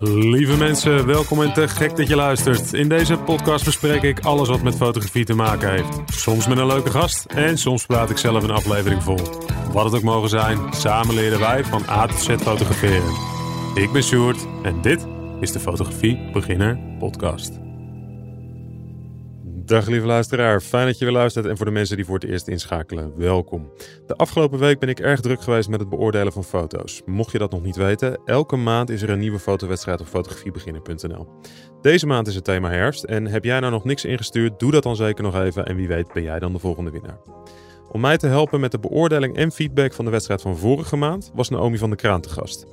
[0.00, 2.72] Lieve mensen, welkom en te gek dat je luistert.
[2.72, 6.00] In deze podcast bespreek ik alles wat met fotografie te maken heeft.
[6.06, 9.18] Soms met een leuke gast en soms praat ik zelf een aflevering vol.
[9.72, 13.12] Wat het ook mogen zijn, samen leren wij van A tot Z fotograferen.
[13.74, 15.06] Ik ben Sjoerd en dit
[15.40, 17.67] is de Fotografie Beginner Podcast.
[19.68, 22.24] Dag lieve luisteraar, fijn dat je weer luistert en voor de mensen die voor het
[22.24, 23.72] eerst inschakelen, welkom.
[24.06, 27.02] De afgelopen week ben ik erg druk geweest met het beoordelen van foto's.
[27.06, 31.28] Mocht je dat nog niet weten, elke maand is er een nieuwe fotowedstrijd op fotografiebeginner.nl.
[31.80, 34.82] Deze maand is het thema herfst en heb jij nou nog niks ingestuurd, doe dat
[34.82, 37.18] dan zeker nog even en wie weet ben jij dan de volgende winnaar.
[37.90, 41.30] Om mij te helpen met de beoordeling en feedback van de wedstrijd van vorige maand
[41.34, 42.66] was Naomi van de Kraan te gast.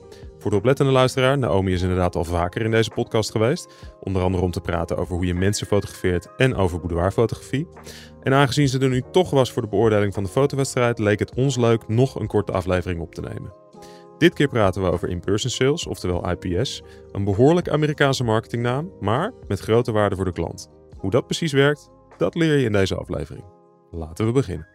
[0.45, 3.73] Voor de oplettende luisteraar, Naomi is inderdaad al vaker in deze podcast geweest.
[3.99, 7.67] Onder andere om te praten over hoe je mensen fotografeert en over boudoirfotografie.
[8.21, 11.35] En aangezien ze er nu toch was voor de beoordeling van de fotowedstrijd, leek het
[11.35, 13.53] ons leuk nog een korte aflevering op te nemen.
[14.17, 16.83] Dit keer praten we over in-person sales, oftewel IPS.
[17.11, 20.69] Een behoorlijk Amerikaanse marketingnaam, maar met grote waarde voor de klant.
[20.97, 23.45] Hoe dat precies werkt, dat leer je in deze aflevering.
[23.91, 24.74] Laten we beginnen.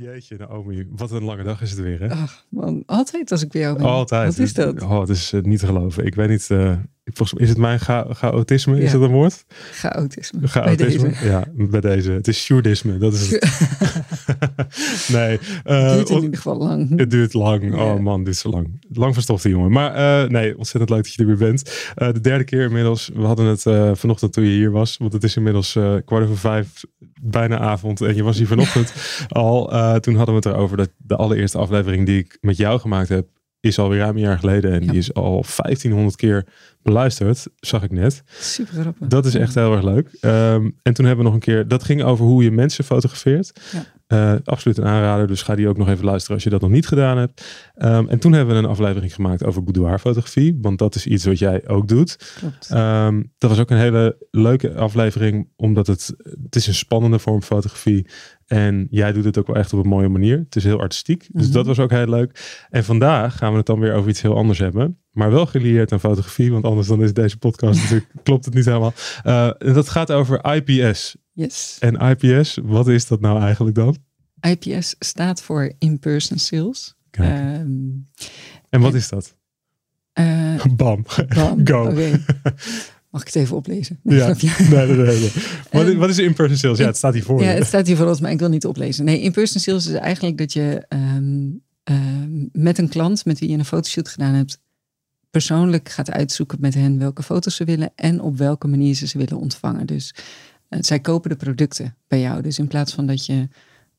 [0.00, 2.08] Jeetje, Naomi, wat een lange dag is het weer, hè?
[2.10, 3.86] Ach, man, altijd als ik bij jou ben.
[3.86, 4.36] Altijd.
[4.36, 4.82] Wat is dat?
[4.82, 6.06] Oh, het is eh, niet te geloven.
[6.06, 6.72] Ik weet niet, uh,
[7.04, 8.82] volgens mij is het mijn cha chaotisme, Ja.
[8.82, 9.44] is dat een woord?
[9.72, 10.48] Chaotisme.
[10.48, 11.08] Chaotisme?
[11.08, 11.26] deze.
[11.26, 12.10] Ja, bij deze.
[12.12, 13.42] Het is sjoerdisme, dat is het.
[15.16, 15.38] nee.
[15.64, 16.98] eh, Het duurt in on- ieder geval lang.
[16.98, 17.74] het duurt lang.
[17.74, 17.92] Ja.
[17.92, 18.80] Oh man, dit is zo lang.
[18.92, 19.70] Lang verstofte jongen.
[19.70, 21.90] Maar nee, ontzettend leuk dat je er weer bent.
[21.94, 23.10] De derde keer inmiddels.
[23.14, 23.62] We hadden het
[23.98, 24.96] vanochtend toen je hier was.
[24.96, 25.72] Want het is inmiddels
[26.04, 26.84] kwart over vijf,
[27.22, 28.00] bijna avond.
[28.00, 28.92] En je was hier vanochtend
[29.28, 29.72] al.
[29.72, 33.08] Eh, toen hadden we het erover dat de allereerste aflevering die ik met jou gemaakt
[33.08, 33.26] heb,
[33.60, 34.72] is alweer ruim een jaar geleden.
[34.72, 34.90] En Ja.
[34.90, 36.46] die is al 1500 keer
[36.82, 38.22] beluisterd, zag ik net.
[38.40, 39.06] Super grappig.
[39.08, 40.16] Dat is echt heel erg leuk.
[40.20, 43.60] Ehm, en toen hebben we nog een keer, dat ging over hoe je mensen fotografeert.
[43.72, 43.84] Ja.
[44.08, 46.70] Eh, absoluut een aanrader, dus ga die ook nog even luisteren als je dat nog
[46.70, 47.44] niet gedaan hebt.
[47.74, 51.38] Ehm, en toen hebben we een aflevering gemaakt over boudoirfotografie, want dat is iets wat
[51.38, 52.34] jij ook doet.
[52.38, 52.68] Klopt.
[52.70, 57.42] Ehm, dat was ook een hele leuke aflevering, omdat het, het is een spannende vorm
[57.42, 58.06] fotografie.
[58.46, 60.38] En jij doet het ook wel echt op een mooie manier.
[60.38, 61.52] Het is heel artistiek, dus Mhm.
[61.52, 62.66] dat was ook heel leuk.
[62.70, 64.98] En vandaag gaan we het dan weer over iets heel anders hebben.
[65.10, 68.64] Maar wel gelieerd aan fotografie, want anders dan is deze podcast natuurlijk, klopt het niet
[68.64, 68.92] helemaal.
[69.22, 71.16] Eh, en dat gaat over IPS.
[71.38, 71.76] Yes.
[71.80, 73.96] En IPS, wat is dat nou eigenlijk dan?
[74.40, 76.94] IPS staat voor In-Person Sales.
[77.10, 77.66] Ehm,
[78.70, 79.36] en wat en- is dat?
[80.12, 81.04] eh, Bam.
[81.34, 81.60] bam.
[81.66, 81.92] Go.
[83.10, 83.98] Mag ik het even oplezen?
[84.02, 84.26] Nee, Ja,
[84.70, 85.30] nee, nee, nee.
[85.72, 86.78] Wat, is, Ehm, wat is in-person sales?
[86.78, 88.66] Ja, het staat hier voor Ja, het staat hier voor ons, maar ik wil niet
[88.66, 89.04] oplezen.
[89.04, 91.48] Nee, in-person sales is eigenlijk dat je ehm,
[92.52, 94.60] met een klant met wie je een fotoshoot gedaan hebt,
[95.30, 99.18] persoonlijk gaat uitzoeken met hen welke foto's ze willen en op welke manier ze ze
[99.18, 99.86] willen ontvangen.
[99.86, 100.14] Dus
[100.68, 102.42] zij kopen de producten bij jou.
[102.42, 103.48] Dus in plaats van dat je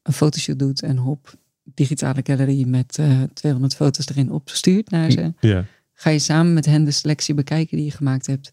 [0.04, 5.34] een fotoshoot doet en hop, digitale gallery met eh 200 foto's erin opstuurt naar ze,
[5.40, 5.66] Ja.
[5.94, 8.52] ga je samen met hen de selectie bekijken die je gemaakt hebt.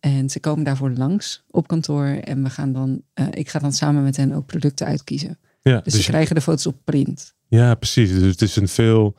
[0.00, 2.04] En ze komen daarvoor langs op kantoor.
[2.06, 5.38] En we gaan dan, eh, ik ga dan samen met hen ook producten uitkiezen.
[5.62, 7.34] Ja, Dus, dus ze krijgen de foto's op print.
[7.48, 8.10] Ja, precies.
[8.10, 9.16] Dus het is een veel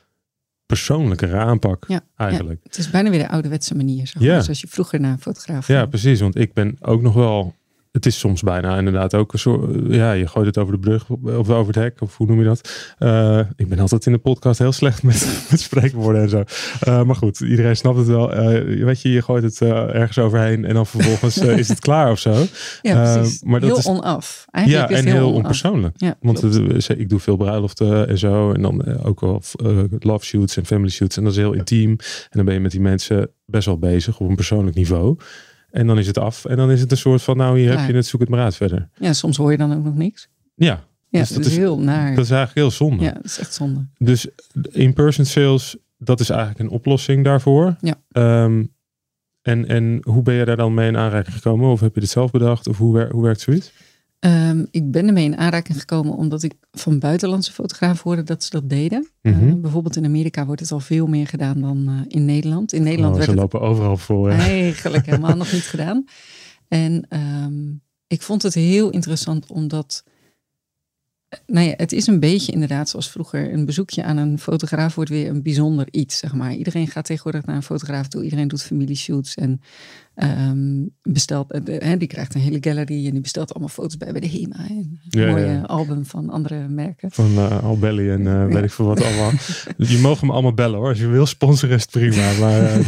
[0.65, 2.59] persoonlijkere aanpak Ja, eigenlijk.
[2.63, 4.07] Het is bijna weer de ouderwetse manier.
[4.07, 4.41] Zeg Ja.
[4.41, 5.77] Zoals je vroeger naar een fotograaf Ja.
[5.77, 5.89] ging.
[5.89, 6.19] precies.
[6.19, 7.55] Want ik ben ook nog wel...
[7.97, 9.69] Het is soms bijna inderdaad ook een soort...
[9.87, 12.01] Ja, je gooit het over de brug of over het hek.
[12.01, 12.93] Of hoe noem je dat?
[12.97, 16.43] Eh, ik ben altijd in de podcast heel slecht met, met spreekwoorden en zo.
[16.79, 18.33] Eh, maar goed, iedereen snapt het wel.
[18.33, 20.65] Eh, weet je, je gooit het ergens overheen.
[20.65, 22.45] En dan vervolgens is het klaar of zo.
[22.81, 23.43] Ja, precies.
[23.43, 24.45] maar dat heel is- onaf.
[24.51, 25.95] Eigenlijk ja, is en heel onpersoonlijk.
[25.97, 26.43] Ja, Want
[26.89, 28.51] ik doe veel bruiloften en zo.
[28.53, 29.41] En dan ook wel
[29.99, 31.17] love shoots en family shoots.
[31.17, 31.89] En dat is heel intiem.
[31.89, 31.97] En
[32.29, 35.17] dan ben je met die mensen best wel bezig op een persoonlijk niveau.
[35.77, 36.45] En dan is het af.
[36.45, 38.39] En dan is het een soort van, nou hier heb je het, zoek het maar
[38.43, 38.89] uit verder.
[38.99, 40.29] ja, soms hoor je dan ook nog niks.
[40.55, 42.15] Ja, Ja, Dus dat, is- heel naar.
[42.15, 43.03] dat is eigenlijk heel zonde.
[43.03, 43.87] ja, dat is echt zonde.
[43.97, 44.27] Dus
[44.71, 47.75] in-person sales, dat is eigenlijk een oplossing daarvoor.
[47.81, 47.95] Ja.
[48.11, 48.63] Ehm,
[49.41, 51.69] en, en hoe ben je daar dan mee in aanraking gekomen?
[51.69, 52.67] Of heb je dit zelf bedacht?
[52.67, 53.71] Of hoe, wer- hoe werkt zoiets?
[54.19, 58.49] Ehm, ik ben ermee in aanraking gekomen omdat ik van buitenlandse fotografen hoorde dat ze
[58.49, 59.07] dat deden.
[59.21, 59.47] Mhm.
[59.47, 62.73] Eh, bijvoorbeeld in Amerika wordt het al veel meer gedaan dan eh, in Nederland.
[62.73, 64.31] In Nederland Oh, werd ze het lopen overal voor.
[64.31, 64.37] hè?
[64.37, 66.05] eigenlijk helemaal nog niet gedaan.
[66.67, 67.63] En ehm,
[68.07, 70.03] ik vond het heel interessant omdat,
[71.45, 73.53] nou ja, het is een beetje inderdaad zoals vroeger.
[73.53, 76.53] Een bezoekje aan een fotograaf wordt weer een bijzonder iets, zeg maar.
[76.53, 78.23] Iedereen gaat tegenwoordig naar een fotograaf toe.
[78.23, 79.61] Iedereen doet familieshoots en
[80.15, 84.11] ehm, bestelt, eh, hè, die krijgt een hele gallery en die bestelt allemaal foto's bij
[84.11, 84.67] bij de HEMA.
[84.69, 85.61] En een Ja, mooie ja.
[85.61, 87.11] album van andere merken.
[87.11, 89.31] Van eh Albelly en eh, weet ik veel wat allemaal.
[89.77, 90.89] je mag me allemaal bellen hoor.
[90.89, 92.33] Als je wil sponsoren is het prima.
[92.39, 92.79] Maar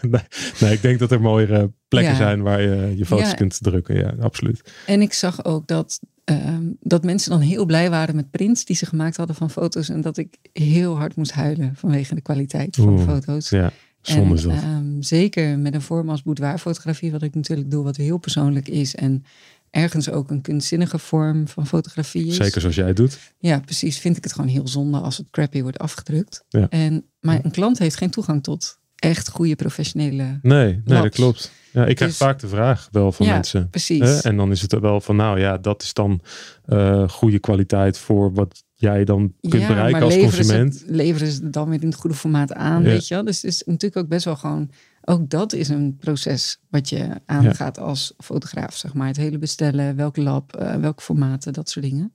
[0.60, 3.96] nee, ik denk dat er mooiere plekken zijn waar je je foto's kunt drukken.
[3.96, 4.72] Ja, absoluut.
[4.86, 8.76] En ik zag ook dat, ehm, dat mensen dan heel blij waren met prints die
[8.76, 9.88] ze gemaakt hadden van foto's.
[9.88, 13.48] En dat ik heel hard moest huilen vanwege de kwaliteit van de foto's.
[13.48, 13.72] Ja.
[14.02, 14.44] En, dat.
[14.44, 18.94] ehm, zeker met een vorm als boudoirfotografie, wat ik natuurlijk doe, wat heel persoonlijk is.
[18.94, 19.24] En
[19.70, 22.36] ergens ook een kunstzinnige vorm van fotografie is.
[22.36, 23.18] Zeker zoals jij het doet.
[23.38, 23.98] Ja, precies.
[23.98, 26.44] Vind ik het gewoon heel zonde als het crappy wordt afgedrukt.
[26.48, 26.68] Ja.
[26.68, 30.38] En, maar een klant heeft geen toegang tot echt goede professionele...
[30.42, 31.52] Nee, nee dat klopt.
[31.72, 33.70] Ja, ik krijg Dus- vaak de vraag wel van ja, mensen.
[33.70, 34.00] precies.
[34.00, 34.18] Hè?
[34.20, 36.20] En dan is het er wel van, nou ja, dat is dan
[36.64, 40.74] eh, goede kwaliteit voor wat jij dan kunt ja, bereiken als consument.
[40.74, 42.88] Ze, leveren ze dan weer in het goede formaat aan, Ja.
[42.88, 43.24] weet je wel?
[43.24, 44.70] Dus het is natuurlijk ook best wel gewoon...
[45.06, 49.06] Ook dat is een proces wat je aangaat als fotograaf, zeg maar.
[49.06, 52.12] Het hele bestellen, welk lab, eh, welke formaten, dat soort dingen.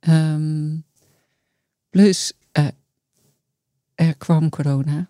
[0.00, 0.76] Ehm,
[1.90, 2.66] plus, eh,
[3.96, 5.08] er kwam corona.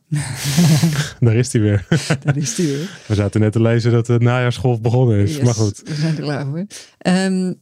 [1.21, 1.87] Daar is hij weer.
[2.25, 2.99] Daar is die weer.
[3.07, 5.35] We zaten net te lezen dat de najaarsgolf begonnen is.
[5.37, 5.83] Yes, Maar goed.
[5.85, 6.67] We zijn er klaar voor.
[6.99, 7.53] Ehm,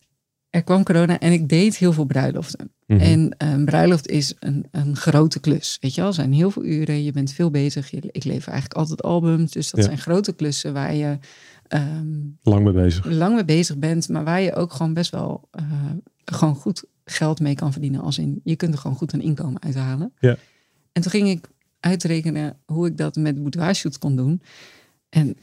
[0.51, 2.73] er kwam corona en ik deed heel veel bruiloften.
[2.87, 3.01] Mhm.
[3.01, 5.79] En een bruiloft is een, een grote klus.
[5.81, 7.03] Weet je wel, zijn heel veel uren.
[7.05, 7.91] Je bent veel bezig.
[7.91, 9.53] Je, ik lever eigenlijk altijd albums.
[9.53, 9.87] Dus dat Ja.
[9.87, 11.19] zijn grote klussen waar je
[11.69, 12.07] ehm,
[12.43, 13.05] Lang mee bezig.
[13.05, 14.09] lang mee bezig bent.
[14.09, 15.63] Maar waar je ook gewoon best wel eh,
[16.25, 18.01] gewoon goed geld mee kan verdienen.
[18.01, 20.13] Als in, je kunt er gewoon goed een inkomen uithalen.
[20.19, 20.37] Ja.
[20.95, 21.49] En toen ging ik
[21.81, 24.43] uitrekenen hoe ik dat met boudoirshoots kon doen.
[25.09, 25.37] En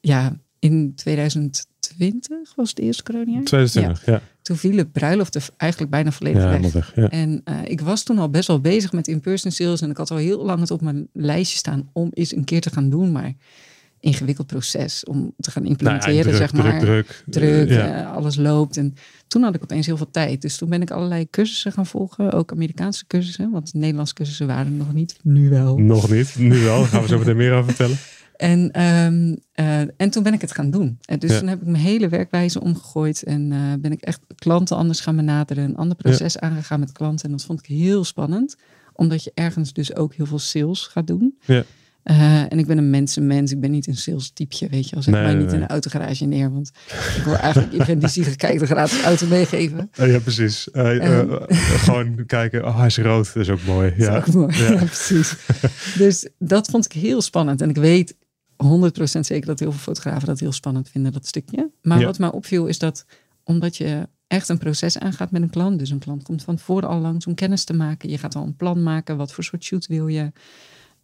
[0.00, 3.42] ja, in 2020 was het eerste coronajaar.
[3.42, 4.20] 2020, ja.
[4.42, 6.92] Toen vielen bruiloften eigenlijk bijna volledig Ja, weg.
[6.94, 7.10] Ja.
[7.10, 9.80] En eh, ik was toen al best wel bezig met in-person sales.
[9.80, 12.60] En ik had al heel lang het op mijn lijstje staan om eens een keer
[12.60, 13.12] te gaan doen.
[13.12, 13.32] Maar
[14.00, 16.80] ingewikkeld proces om te gaan Nou ja, implementeren, druk, zeg maar.
[16.80, 17.24] druk, druk.
[17.26, 18.00] Druk, Ja.
[18.00, 18.76] eh, alles loopt.
[18.76, 18.94] En
[19.28, 20.42] toen had ik opeens heel veel tijd.
[20.42, 22.32] Dus toen ben ik allerlei cursussen gaan volgen.
[22.32, 23.50] Ook Amerikaanse cursussen.
[23.50, 25.18] Want Nederlandse cursussen waren er nog niet.
[25.22, 25.76] Nu wel.
[25.78, 26.78] Nog niet, nu wel.
[26.78, 27.96] Daar gaan we zo meteen meer over vertellen.
[28.36, 30.98] En, ehm, eh, en toen ben ik het gaan doen.
[31.04, 31.38] En dus Ja.
[31.38, 33.22] toen heb ik mijn hele werkwijze omgegooid.
[33.22, 35.64] En eh, ben ik echt klanten anders gaan benaderen.
[35.64, 37.24] Een ander proces aangegaan met klanten.
[37.24, 38.56] En dat vond ik heel spannend.
[38.92, 41.38] Omdat je ergens dus ook heel veel sales gaat doen.
[41.44, 41.64] Ja.
[42.06, 43.52] Eh, en ik ben een mensenmens.
[43.52, 44.94] Ik ben niet een sales typeje, weet je.
[44.94, 45.02] wel.
[45.04, 46.52] Zet Nee, mij nee, niet in een autogarage neer.
[46.52, 46.70] Want
[47.16, 49.88] ik wil eigenlijk iedereen die ziet, kijkt een gratis auto meegeven.
[49.92, 50.70] Eh, ja, precies.
[50.70, 51.30] Eh, eh, Ehm.
[51.32, 53.26] eh, gewoon kijken, oh, hij is rood.
[53.34, 53.88] Dat is ook mooi.
[53.90, 54.16] Dat is Ja.
[54.16, 54.56] ook mooi.
[54.56, 54.70] Ja.
[54.72, 54.76] Ja.
[54.84, 55.34] precies.
[55.98, 57.60] dus dat vond ik heel spannend.
[57.60, 58.14] En ik weet
[58.56, 61.70] 100% zeker dat heel veel fotografen dat heel spannend vinden, dat stukje.
[61.82, 62.04] Maar Ja.
[62.06, 63.04] wat mij opviel is dat
[63.44, 65.78] omdat je echt een proces aangaat met een klant.
[65.78, 68.08] Dus een klant komt van tevoren al langs om kennis te maken.
[68.10, 69.16] Je gaat al een plan maken.
[69.16, 70.32] Wat voor soort shoot wil je?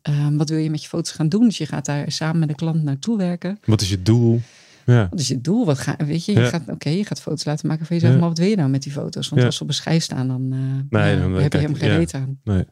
[0.02, 1.44] Ehm, wat wil je met je foto's gaan doen?
[1.44, 3.58] Dus je gaat daar samen met de klant naartoe werken.
[3.64, 4.40] Wat is je doel?
[4.87, 5.06] Ja.
[5.10, 5.64] Wat is je doel?
[5.66, 6.49] Wat ga, weet je, je Ja.
[6.49, 8.14] gaat, oké, je gaat foto's laten maken van jezelf.
[8.14, 8.20] Ja.
[8.20, 9.28] Maar wat wil je nou met die foto's?
[9.28, 11.96] Want als ze op een schijf staan, dan, eh, Nee, dan, heb je hem geen
[11.96, 12.40] reet aan.
[12.44, 12.64] Nee.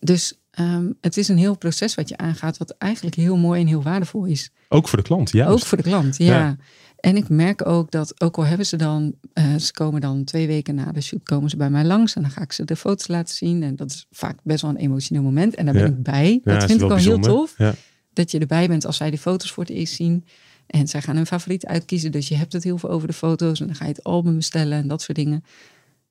[0.00, 3.66] Dus ehm, het is een heel proces wat je aangaat, wat eigenlijk heel mooi en
[3.66, 4.50] heel waardevol is.
[4.68, 5.52] Ook voor de klant, juist.
[5.52, 6.38] Ook voor de klant, ja.
[6.38, 6.56] Ja.
[7.00, 10.46] En ik merk ook dat, ook al hebben ze dan, eh, ze komen dan twee
[10.46, 12.76] weken na de shoot, komen ze bij mij langs en dan ga ik ze de
[12.76, 13.62] foto's laten zien.
[13.62, 15.54] En dat is vaak best wel een emotioneel moment.
[15.54, 15.88] En daar ben Ja.
[15.88, 16.40] ik bij.
[16.44, 17.54] Ja, dat vind ik wel heel tof.
[17.56, 17.74] Ja.
[18.12, 20.24] Dat je erbij bent als zij die foto's voor het eerst zien.
[20.66, 22.12] En zij gaan hun favoriet uitkiezen.
[22.12, 23.60] Dus je hebt het heel veel over de foto's.
[23.60, 25.44] En dan ga je het album bestellen en dat soort dingen.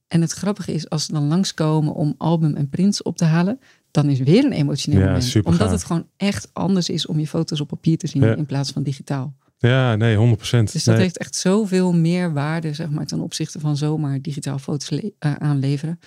[0.07, 3.59] En het grappige is, als ze dan langskomen om album en prints op te halen,
[3.91, 5.23] dan is weer een emotioneel Ja, moment.
[5.23, 5.75] super Omdat gaaf.
[5.77, 8.35] het gewoon echt anders is om je foto's op papier te zien Ja.
[8.35, 9.35] in plaats van digitaal.
[9.57, 10.71] Ja, nee, 100%.
[10.71, 11.03] Dus dat nee.
[11.03, 14.89] heeft echt zoveel meer waarde, zeg maar, ten opzichte van zomaar digitaal foto's
[15.19, 15.99] eh, aanleveren.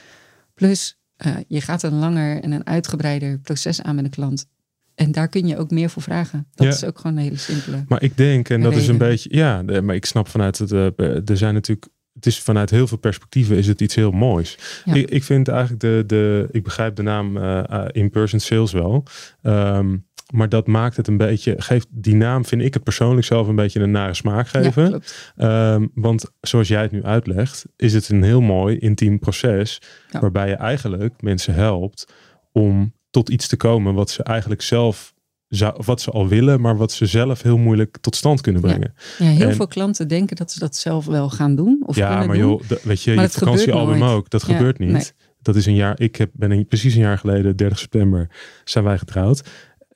[0.54, 4.46] Plus, eh, je gaat een langer en een uitgebreider proces aan met een klant.
[4.94, 6.46] En daar kun je ook meer voor vragen.
[6.54, 6.72] Dat Ja.
[6.72, 7.84] is ook gewoon een hele simpele.
[7.88, 10.72] Maar ik denk, en dat is een beetje, ja, de- maar ik snap vanuit het,
[10.72, 14.58] eh, er zijn natuurlijk, het is vanuit heel veel perspectieven is het iets heel moois.
[14.84, 14.94] Ja.
[14.94, 19.04] Ik, ik vind eigenlijk de, de, ik begrijp de naam eh, eh, in-person sales wel.
[19.42, 19.96] Ehm,
[20.32, 23.56] maar dat maakt het een beetje, geeft die naam, vind ik het persoonlijk zelf een
[23.56, 25.02] beetje een nare smaak geven.
[25.36, 25.74] Ja.
[25.74, 29.80] Ehm, want zoals jij het nu uitlegt, is het een heel mooi intiem proces.
[30.10, 30.20] Ja.
[30.20, 32.12] Waarbij je eigenlijk mensen helpt
[32.52, 35.14] om tot iets te komen wat ze eigenlijk zelf
[35.56, 38.94] zou, wat ze al willen, maar wat ze zelf heel moeilijk tot stand kunnen brengen.
[39.18, 41.82] Ja, heel En- veel klanten denken dat ze dat zelf wel gaan doen.
[41.86, 44.78] Of Ja, kunnen maar joh, de- weet je, Maar je vakantiealbum ook, dat Ja, gebeurt
[44.78, 44.90] niet.
[44.90, 45.04] nee.
[45.42, 48.28] Dat is een jaar, ik heb, ben een, precies een jaar geleden, 30 september,
[48.64, 49.42] zijn wij getrouwd.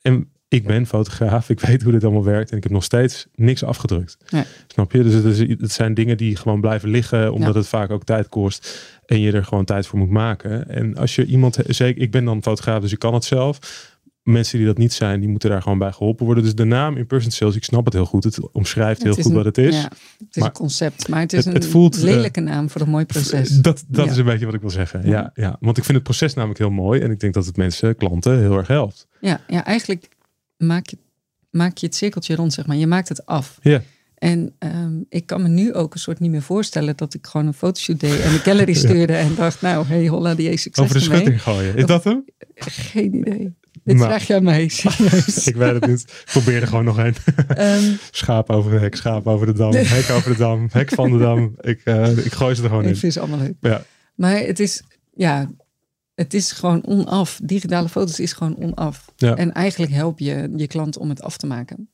[0.03, 3.27] En ik ben fotograaf, ik weet hoe dit allemaal werkt en ik heb nog steeds
[3.35, 4.17] niks afgedrukt.
[4.67, 5.03] Snap je?
[5.03, 7.59] Dus het, is, het zijn dingen die gewoon blijven liggen, omdat Ja.
[7.61, 10.69] het vaak ook tijd kost en je er gewoon tijd voor moet maken.
[10.69, 13.59] En als je iemand, zeker, ik ben dan fotograaf, dus ik kan het zelf.
[14.27, 16.45] Mensen die dat niet zijn, die moeten daar gewoon bij geholpen worden.
[16.45, 18.25] Dus de naam in person sales, ik snap het heel goed.
[18.25, 19.75] Het omschrijft heel Het goed een- wat het is.
[19.75, 19.93] Ja, het
[20.31, 22.81] is Maar een concept, maar het is het- het een voelt, eh, lelijke naam voor
[22.81, 23.49] een mooi proces.
[23.49, 24.11] Dat, dat Ja.
[24.11, 25.05] is een beetje wat ik wil zeggen.
[25.07, 25.11] Ja.
[25.11, 25.31] Ja.
[25.35, 27.01] Ja, want ik vind het proces namelijk heel mooi.
[27.01, 29.07] En ik denk dat het mensen, klanten, heel erg helpt.
[29.21, 30.09] Ja, ja eigenlijk
[30.57, 30.99] maak je,
[31.51, 32.77] maak je het cirkeltje rond, zeg maar.
[32.77, 33.59] Je maakt het af.
[33.63, 33.83] Ja.
[34.17, 37.47] En ehm, ik kan me nu ook een soort niet meer voorstellen dat ik gewoon
[37.47, 40.99] een fotoshoot deed en de gallery stuurde en dacht, nou, hey, holla die succes Over
[40.99, 41.19] de ermee.
[41.19, 41.77] schutting gooien.
[41.77, 42.25] Is dat hem?
[42.55, 43.55] Geen idee.
[43.85, 44.09] Dit Nou.
[44.09, 45.47] vraag je aan mij, serieus.
[45.47, 46.01] Ik weet het niet.
[46.03, 47.15] Ik probeer er gewoon nog een.
[47.49, 51.11] Ehm, Schaap over de hek, schaap over de dam, hek over de dam, hek van
[51.11, 51.55] de dam.
[51.61, 52.97] Ik, eh, ik gooi ze er gewoon ik in.
[52.97, 53.55] vind ze allemaal leuk.
[53.61, 53.83] Ja.
[54.15, 54.83] Maar het is,
[55.15, 55.51] ja,
[56.15, 57.41] het is gewoon onaf.
[57.43, 59.05] Digitale foto's is gewoon onaf.
[59.17, 59.35] Ja.
[59.37, 61.89] En eigenlijk help je je klant om het af te maken.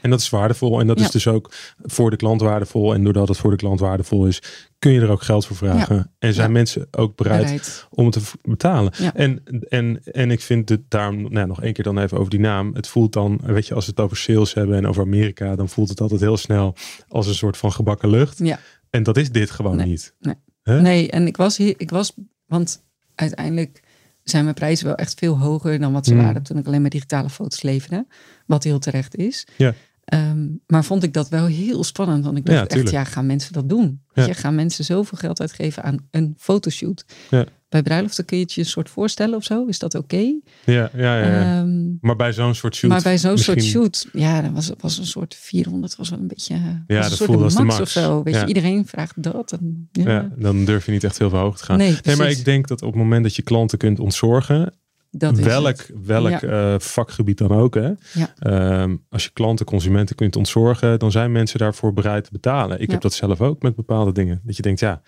[0.00, 0.80] En dat is waardevol.
[0.80, 1.04] En dat Ja.
[1.04, 2.94] is dus ook voor de klant waardevol.
[2.94, 4.42] En doordat het voor de klant waardevol is,
[4.78, 6.12] kun je er ook geld voor vragen.
[6.18, 6.52] En zijn Ja.
[6.52, 7.86] mensen ook bereid Bereid.
[7.90, 8.92] om het te betalen.
[9.14, 12.40] En, en, en ik vind het daarom, nou, nog één keer dan even over die
[12.40, 12.74] naam.
[12.74, 15.68] Het voelt dan, weet je, als we het over sales hebben en over Amerika, dan
[15.68, 16.74] voelt het altijd heel snel
[17.08, 18.38] als een soort van gebakken lucht.
[18.38, 18.58] Ja.
[18.90, 19.86] En dat is dit gewoon Nee.
[19.86, 20.14] niet.
[20.62, 22.14] Nee, en ik was hier, ik was,
[22.46, 23.82] want uiteindelijk
[24.30, 26.22] zijn mijn prijzen wel echt veel hoger dan wat ze Mm.
[26.22, 28.06] waren toen ik alleen maar digitale foto's leverde.
[28.46, 29.46] Wat heel terecht is.
[29.56, 29.74] Ja.
[30.04, 32.24] Ehm, maar vond ik dat wel heel spannend.
[32.24, 34.00] Want ik dacht Ja, echt, ja, gaan mensen dat doen?
[34.12, 34.24] Ja.
[34.26, 37.04] je, gaan mensen zoveel geld uitgeven aan een fotoshoot?
[37.30, 37.44] Ja.
[37.68, 39.66] Bij bruiloften kun je het je een soort voorstellen of zo.
[39.66, 40.16] Is dat oké?
[40.16, 41.18] Ja, ja, ja.
[41.20, 41.58] ja.
[41.60, 42.90] Ehm, maar bij zo'n soort shoot.
[42.90, 46.26] maar bij zo'n soort shoot, ja, dat was, was een soort 400, was wel een
[46.28, 46.56] beetje,
[46.86, 48.22] was dat voelde als de max, of zo.
[48.22, 48.40] Weet Ja.
[48.40, 49.52] je, iedereen vraagt dat.
[49.52, 50.10] En, ja.
[50.10, 51.78] Ja, dan durf je niet echt heel veel hoog te gaan.
[51.78, 54.72] Nee, Nee, maar ik denk dat op het moment dat je klanten kunt ontzorgen,
[55.10, 55.90] dat welk, het.
[56.04, 56.72] welk Ja.
[56.74, 57.90] eh, vakgebied dan ook, hè?
[58.12, 58.34] Ja.
[58.38, 62.80] Ehm, als je klanten, consumenten kunt ontzorgen, dan zijn mensen daarvoor bereid te betalen.
[62.80, 62.92] Ik Ja.
[62.92, 64.40] heb dat zelf ook met bepaalde dingen.
[64.44, 65.02] Dat je denkt, ja,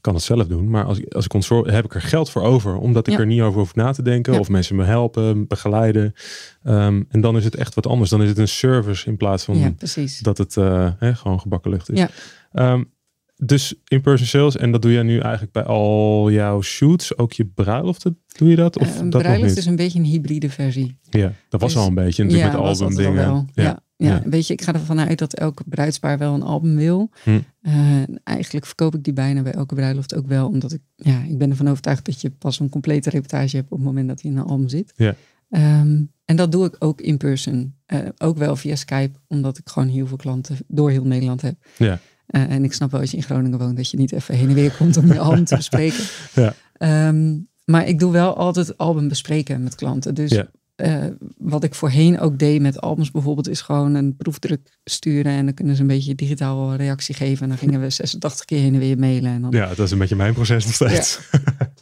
[0.00, 2.42] kan het zelf doen, maar als, ik- als ik ontzorg, heb ik er geld voor
[2.42, 3.18] over, omdat ik Ja.
[3.18, 4.38] er niet over hoef na te denken, Ja.
[4.38, 6.12] of mensen me helpen, begeleiden.
[6.62, 8.10] Ehm, en dan is het echt wat anders.
[8.10, 10.18] Dan is het een service in plaats van Ja, precies.
[10.18, 11.98] dat het eh, hè, gewoon gebakken lucht is.
[11.98, 12.08] Ja.
[12.52, 12.84] Ehm,
[13.36, 17.44] dus in-person sales, en dat doe jij nu eigenlijk bij al jouw shoots, ook je
[17.46, 18.78] bruiloften, doe je dat?
[18.78, 20.98] Of Eh, dat een bruiloft is een beetje een hybride versie.
[21.10, 23.48] Ja, dat was dus- al een beetje natuurlijk met album al dingen.
[23.54, 23.82] Ja.
[24.04, 27.10] Ja, weet je, ik ga ervan uit dat elke bruidspaar wel een album wil.
[27.22, 27.40] Hm.
[27.62, 31.38] Eh, eigenlijk verkoop ik die bijna bij elke bruiloft ook wel, omdat ik, ja, ik
[31.38, 34.30] ben ervan overtuigd dat je pas een complete reportage hebt op het moment dat hij
[34.30, 34.92] in een album zit.
[34.96, 35.14] Ja.
[35.50, 37.74] Ehm, en dat doe ik ook in person.
[37.86, 41.54] Eh, ook wel via Skype, omdat ik gewoon heel veel klanten door heel Nederland heb.
[41.76, 41.98] Ja.
[42.26, 44.48] Eh, en ik snap wel als je in Groningen woont dat je niet even heen
[44.48, 46.04] en weer komt om je album te bespreken.
[46.34, 46.54] Ja.
[46.72, 50.14] Ehm, maar ik doe wel altijd album bespreken met klanten.
[50.14, 50.50] Dus Ja.
[50.80, 51.04] Eh,
[51.38, 55.32] wat ik voorheen ook deed met albums bijvoorbeeld, is gewoon een proefdruk sturen.
[55.32, 57.42] En dan kunnen ze een beetje digitaal reactie geven.
[57.42, 59.30] En dan gingen we 86 keer heen en weer mailen.
[59.32, 61.20] En dan Ja, dat is een beetje mijn proces nog steeds.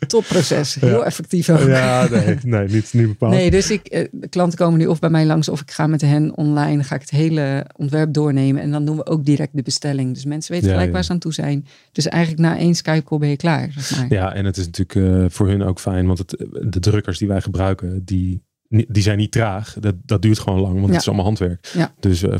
[0.07, 0.75] topproces.
[0.81, 1.03] Heel Ja.
[1.05, 1.59] effectief ook.
[1.61, 3.33] Ja, nee, nee niet, niet bepaald.
[3.33, 5.87] Nee, dus ik, eh, de klanten komen nu of bij mij langs of ik ga
[5.87, 6.83] met hen online.
[6.85, 8.63] Ga ik het hele ontwerp doornemen.
[8.63, 10.15] En dan doen we ook direct de bestelling.
[10.15, 10.95] Dus mensen weten Ja, gelijk ja.
[10.95, 11.67] waar ze aan toe zijn.
[11.93, 13.73] Dus eigenlijk na één Skype call ben je klaar.
[13.77, 14.13] Zeg maar.
[14.13, 16.31] Ja, en het is natuurlijk eh, voor hun ook fijn, want het,
[16.73, 19.77] de drukkers die wij gebruiken, die, die zijn niet traag.
[19.81, 20.91] Dat, dat duurt gewoon lang, want Ja.
[20.93, 21.71] het is allemaal handwerk.
[21.75, 21.95] Ja.
[22.01, 22.35] Dus eh,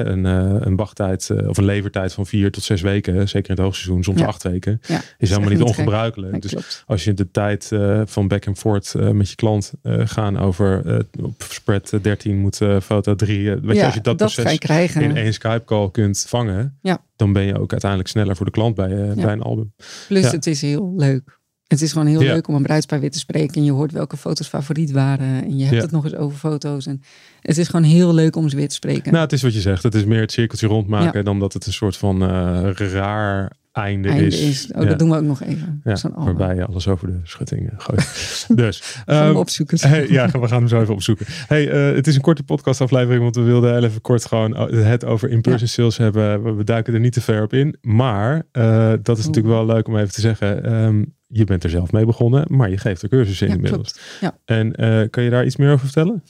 [0.00, 3.54] eh, een, eh, een wachttijd of een levertijd van vier tot zes weken, zeker in
[3.56, 4.26] het hoogseizoen, soms Ja.
[4.26, 4.80] acht weken,
[5.18, 6.32] is helemaal niet ongebruikelijk.
[6.32, 6.82] Nee, dus klopt.
[6.86, 7.70] als je de tijd
[8.04, 13.54] van back en forth met je klant gaan over op spread 13 moet foto 3.
[13.54, 15.02] weet je, als je dat, proces krijgen.
[15.02, 17.04] in één Skype call kunt vangen, Ja.
[17.16, 19.72] dan ben je ook uiteindelijk sneller voor de klant bij, bij een album.
[20.08, 21.37] Plus het is heel leuk.
[21.68, 22.32] Het is gewoon heel Ja.
[22.32, 23.54] leuk om een bruidspaar weer te spreken.
[23.54, 25.26] En je hoort welke foto's favoriet waren.
[25.44, 25.82] En je hebt Ja.
[25.82, 26.86] het nog eens over foto's.
[26.86, 27.02] En
[27.40, 29.12] het is gewoon heel leuk om ze weer te spreken.
[29.12, 29.82] Nou, het is wat je zegt.
[29.82, 34.08] Het is meer het cirkeltje rondmaken dan dat het een soort van eh, raar einde,
[34.08, 34.40] Einde is.
[34.40, 34.72] is.
[34.74, 35.82] Oh, dat doen we ook nog even.
[36.14, 38.46] Waarbij je alles over de schutting eh, gooit.
[38.64, 39.88] dus, Gaan we ehm, opzoeken.
[39.88, 41.26] hey, ja, we gaan hem zo even opzoeken.
[41.28, 44.84] Hey, eh, het is een korte podcastaflevering, want we wilden heel even kort gewoon eh,
[44.86, 46.56] het over in-person sales hebben.
[46.56, 47.76] We- duiken er niet te ver op in.
[47.80, 50.64] Maar eh, dat is natuurlijk wel leuk om even te zeggen.
[50.64, 53.92] ehm, je bent er zelf mee begonnen, maar je geeft er cursussen in Ja, inmiddels.
[53.92, 54.20] klopt.
[54.20, 54.38] Ja.
[54.44, 56.22] En eh, kan je daar iets meer over vertellen?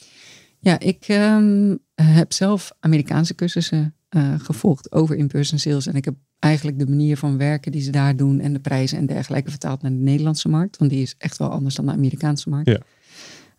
[0.59, 5.87] Ja, ik ehm, heb zelf Amerikaanse cursussen eh, gevolgd over in-person sales.
[5.87, 8.97] En ik heb eigenlijk de manier van werken die ze daar doen en de prijzen
[8.97, 10.77] en dergelijke vertaald naar de Nederlandse markt.
[10.77, 12.69] Want die is echt wel anders dan de Amerikaanse markt.
[12.69, 12.79] Ja.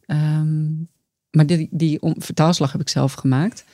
[0.07, 0.69] Ehm,
[1.31, 3.65] maar die, die om, vertaalslag heb ik zelf gemaakt.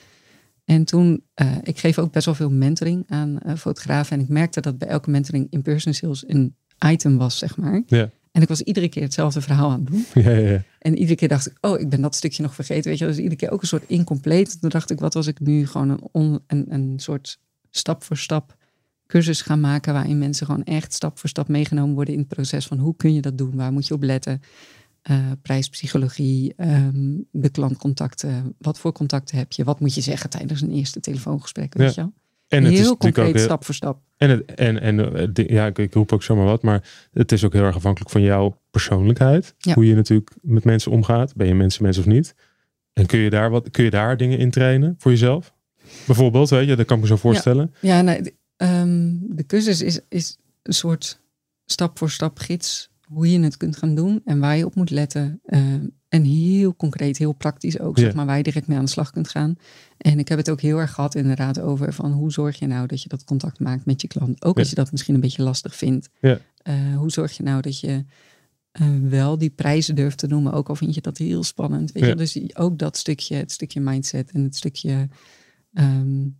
[0.65, 4.17] En toen, eh, ik geef ook best wel veel mentoring aan eh, fotografen.
[4.17, 7.83] En ik merkte dat bij elke mentoring in-person sales een item was, zeg maar.
[7.87, 8.11] Ja.
[8.33, 10.05] En ik was iedere keer hetzelfde verhaal aan het doen.
[10.25, 10.63] Ja, ja, ja.
[10.79, 12.91] En iedere keer dacht ik, oh, ik ben dat stukje nog vergeten.
[12.91, 14.61] Weet je, dus iedere keer ook een soort incompleet.
[14.61, 17.39] Toen dacht ik, wat was ik nu gewoon een, on, een, een soort
[17.71, 18.57] stap voor stap
[19.07, 19.93] cursus gaan maken.
[19.93, 23.15] Waarin mensen gewoon echt stap voor stap meegenomen worden in het proces van hoe kun
[23.15, 23.57] je dat doen?
[23.57, 24.41] Waar moet je op letten?
[25.03, 28.55] Eh, prijspsychologie, ehm, de klantcontacten.
[28.59, 29.65] Wat voor contacten heb je?
[29.65, 31.75] Wat moet je zeggen tijdens een eerste telefoongesprek?
[31.75, 32.13] Weet je wel?
[32.49, 34.01] En het is Heel ook concreet, heel- stap voor stap.
[34.17, 37.45] En, het, en, en eh, ja, ik, ik roep ook zomaar wat, maar het is
[37.45, 39.55] ook heel erg afhankelijk van jouw persoonlijkheid.
[39.59, 39.75] Ja.
[39.75, 41.35] Hoe je natuurlijk met mensen omgaat.
[41.35, 42.35] Ben je mensen, mensen of niet?
[42.93, 45.55] En kun je daar, wat, kun je daar dingen in trainen voor jezelf?
[46.07, 47.75] Bijvoorbeeld, weet je, dat kan ik me zo voorstellen.
[47.81, 51.21] Ja, nee, de, ehm, de cursus is, is een soort
[51.65, 54.91] stap voor stap gids hoe je het kunt gaan doen en waar je op moet
[54.91, 55.41] letten.
[55.45, 58.91] Ehm, en heel concreet, heel praktisch ook, zeg maar, waar je direct mee aan de
[58.91, 59.57] slag kunt gaan.
[59.99, 62.87] En ik heb het ook heel erg gehad inderdaad over van hoe zorg je nou
[62.87, 64.45] dat je dat contact maakt met je klant.
[64.45, 66.09] Ook als je dat misschien een beetje lastig vindt.
[66.21, 66.35] Uh,
[66.97, 68.05] hoe zorg je nou dat je
[68.81, 71.93] uh, wel die prijzen durft te noemen, ook al vind je dat heel spannend.
[71.93, 72.15] Weet je?
[72.15, 75.09] Dus ook dat stukje, het stukje mindset en het stukje
[75.73, 76.39] um,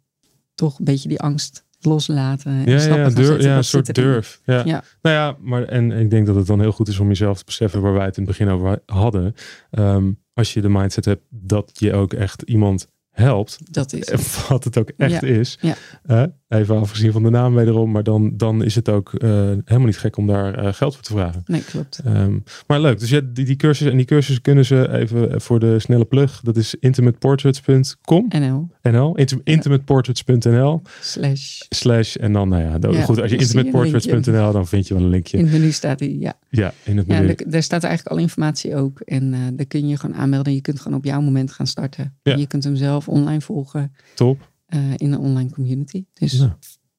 [0.55, 2.53] toch een beetje die angst loslaten.
[2.53, 4.41] En ja, ja, durf, ja een soort durf.
[4.45, 4.63] Ja.
[4.65, 4.83] ja.
[5.03, 7.45] Nou ja, maar en ik denk dat het dan heel goed is om jezelf te
[7.45, 9.35] beseffen waar wij het in het begin over hadden.
[9.71, 13.59] Um, als je de mindset hebt dat je ook echt iemand helpt.
[13.75, 14.47] Dat is het.
[14.49, 15.59] Wat het ook echt is.
[15.61, 15.77] Ja.
[16.07, 17.91] Uh, even afgezien van de naam wederom.
[17.91, 21.05] Maar dan, dan is het ook uh, helemaal niet gek om daar uh, geld voor
[21.05, 21.43] te vragen.
[21.47, 22.01] Nee, klopt.
[22.07, 22.99] Um, maar leuk.
[22.99, 26.41] Dus ja, die, die cursussen en die cursussen kunnen ze even voor de snelle plug.
[26.41, 28.27] Dat is intimateportraits.com.
[28.29, 28.69] NL.
[28.83, 29.17] NL.
[29.17, 30.83] Intim intimateportraits.nl.
[31.01, 31.61] Slash.
[31.69, 32.17] Slash.
[32.17, 33.21] En dan, nou ja, dan, ja goed.
[33.21, 35.39] Als je intimateportraits.nl, dan vind je wel een linkje.
[35.39, 36.35] In het menu staat die, ja.
[36.49, 37.21] Ja, in het menu.
[37.21, 39.01] Ja, daar, daar staat eigenlijk al informatie ook.
[39.01, 40.55] En uh, daar kun je gewoon aanmelden.
[40.55, 42.15] Je kunt gewoon op jouw moment gaan starten.
[42.23, 42.37] Ja.
[42.37, 43.93] Je kunt hem zelf online volgen.
[44.15, 44.55] Top.
[44.75, 46.05] Uh, in een online community.
[46.13, 46.47] Dus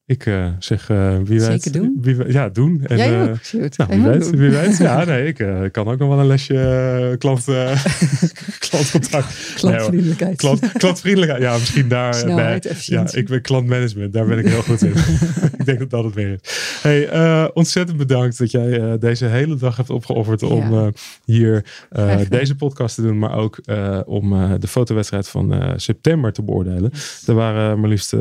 [0.08, 1.72] ik uh, zeg, uh, wie Zeker weet.
[1.72, 1.98] doen.
[2.00, 2.84] Wie, ja, doen.
[2.84, 3.38] En, Jij ook,
[3.76, 4.76] nou, wie, weet, wie weet.
[4.76, 5.34] Ja, nee, ik
[5.72, 7.44] kan ook nog wel een lesje klant,
[8.68, 9.52] klantcontact.
[9.54, 10.36] Klantvriendelijkheid.
[10.36, 11.42] klant, klantvriendelijkheid.
[11.42, 12.14] Ja, misschien daar.
[12.14, 14.12] Snelheid, nee, ja, ik ben klantmanagement.
[14.12, 14.92] Daar ben ik heel goed in.
[15.58, 16.78] ik denk dat dat het weer is.
[16.82, 20.46] Hey, ontzettend bedankt dat jij deze hele dag hebt opgeofferd ja.
[20.46, 20.92] om
[21.24, 21.64] hier
[22.28, 23.18] deze podcast te doen.
[23.18, 23.58] Maar ook
[24.06, 26.90] om de fotowedstrijd van september te beoordelen.
[27.26, 28.14] Er waren maar liefst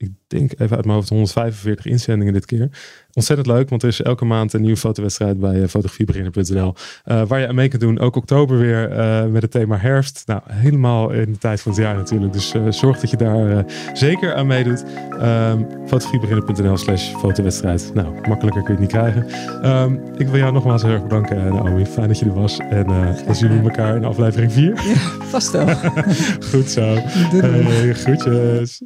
[0.00, 2.68] ik denk even uit mijn hoofd 145 inzendingen dit keer.
[3.12, 6.74] Ontzettend leuk, want er is elke maand een nieuwe fotowedstrijd bij fotografiebeginner.nl.
[7.06, 7.98] Uh, waar je aan mee kunt doen.
[7.98, 10.22] Ook oktober weer uh, met het thema herfst.
[10.26, 12.32] Nou, helemaal in de tijd van het jaar natuurlijk.
[12.32, 14.84] Dus uh, zorg dat je daar zeker aan meedoet.
[15.22, 17.90] Um, fotografiebeginner.nl slash fotowedstrijd.
[17.94, 19.26] Nou, makkelijker kun je het niet krijgen.
[19.70, 21.86] Um, ik wil jou nogmaals heel erg bedanken, Naomi.
[21.86, 22.58] Fijn dat je er was.
[22.58, 22.86] En
[23.26, 24.64] dan zien we elkaar in aflevering 4.
[24.64, 25.66] Ja, vast wel.
[26.50, 26.94] Goed zo.
[27.30, 27.94] Doei.
[27.94, 28.82] Groetjes.